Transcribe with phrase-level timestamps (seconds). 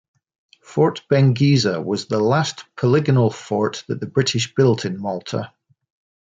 [0.63, 5.53] Fort Benghisa was the last polygonal fort that the British built in Malta.